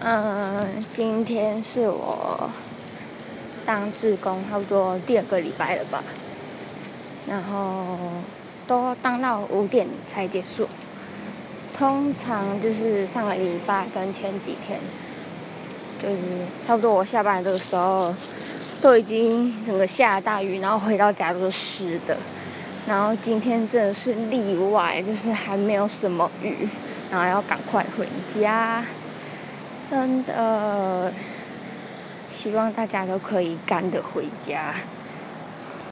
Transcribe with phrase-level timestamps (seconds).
[0.00, 2.48] 嗯，今天是我
[3.66, 6.04] 当志工差不多第二个礼拜了吧，
[7.26, 7.98] 然后
[8.64, 10.68] 都当到五点才结束。
[11.76, 14.78] 通常就是上个礼拜跟前几天，
[15.98, 16.16] 就是
[16.64, 18.14] 差不多我下班这个时候，
[18.80, 22.16] 都已经整个下大雨，然后回到家都是湿的。
[22.86, 26.68] 然后今天真的是例外，就是还没有什么雨，
[27.10, 28.84] 然后要赶快回家。
[29.88, 31.10] 真的，
[32.28, 34.74] 希望大家都可以赶得回家。